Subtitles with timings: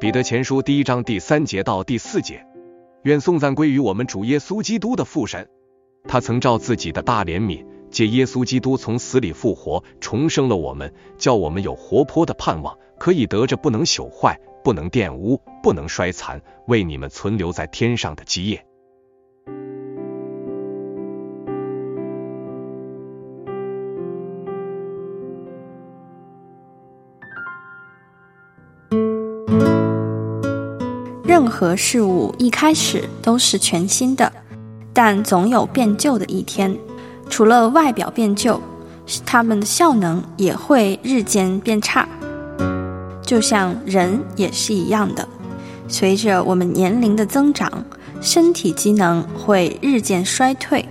[0.00, 2.46] 彼得前书第一章第三节到第四节，
[3.02, 5.48] 愿颂赞归于我们主耶稣基督的父神。
[6.04, 18.64] 他曾照自己的大怜悯，借耶稣基督从死里复活，重生了我们，叫我们有活泼的盼望，可以得着不能朽坏、不能玷污、不能衰残，为你们存留在天上的基业。
[31.40, 34.32] 任何事物一开始都是全新的，
[34.92, 36.76] 但总有变旧的一天。
[37.30, 38.60] 除了外表变旧，
[39.24, 42.08] 它们的效能也会日渐变差。
[43.22, 45.28] 就像人也是一样的，
[45.86, 47.70] 随着我们年龄的增长，
[48.20, 50.84] 身体机能会日渐衰退，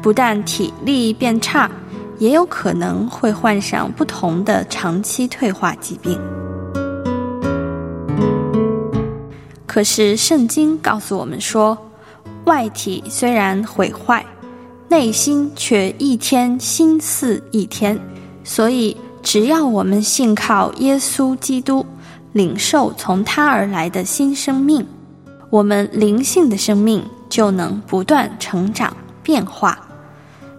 [0.00, 1.70] 不但体力变差，
[2.18, 6.18] 也有可能会患上不同的长期退化疾病。
[9.74, 11.76] 可是圣经告诉我们说，
[12.44, 14.24] 外体虽然毁坏，
[14.88, 17.98] 内心却一天新似一天。
[18.44, 21.84] 所以，只要我们信靠耶稣基督，
[22.34, 24.86] 领受从他而来的新生命，
[25.50, 29.76] 我们灵性的生命就能不断成长变化。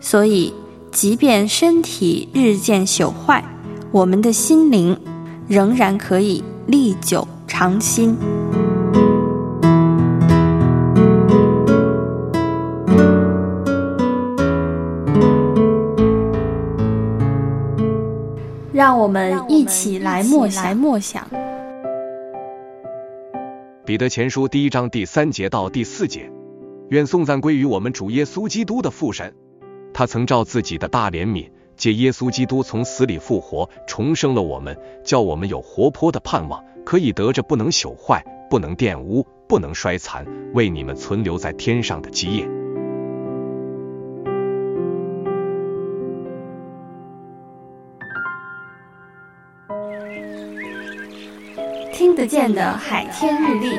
[0.00, 0.54] 所以，
[0.90, 3.44] 即便身体日渐朽坏，
[3.90, 4.98] 我们的心灵
[5.46, 8.16] 仍然可以历久长新。
[18.72, 21.28] 让我们一起来默想默想。
[23.84, 26.30] 彼得前书第一章第三节到第四节，
[26.88, 29.34] 愿颂赞归于我们主耶稣基督的父神。
[29.92, 42.48] 他曾照自己的大怜悯，借耶稣基督从死里复活，重生了我们，叫我们有活泼的盼望，可以得着不能朽坏、不能玷污、不能衰残，为你们存留在天上的基业。
[52.12, 53.74] 听得见的海天日历，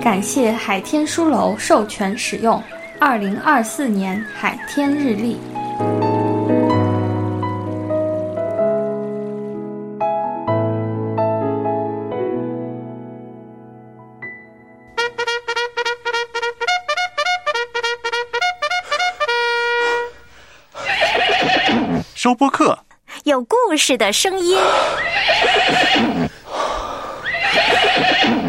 [0.00, 2.62] 感谢海天书楼授权使用
[2.98, 5.36] 二零二四年海天日历。
[22.26, 22.76] 周播客。
[23.22, 24.58] 有故事的声音。